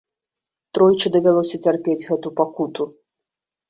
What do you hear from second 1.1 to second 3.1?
давялося цярпець гэту пакуту.